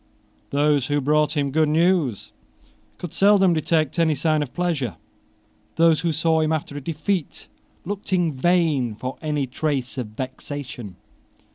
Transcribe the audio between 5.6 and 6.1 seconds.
Those